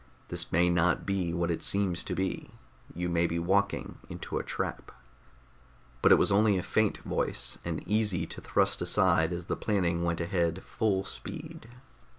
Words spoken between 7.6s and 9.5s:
and easy to thrust aside as